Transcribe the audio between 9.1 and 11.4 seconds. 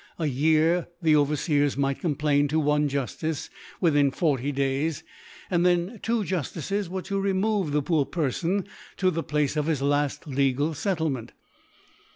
the Place of h|s legal Settlement.